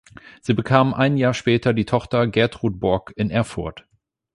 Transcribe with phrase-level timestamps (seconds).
[0.41, 3.85] Sie bekamen ein Jahr später die Tochter Gertrud Bork in Erfurt.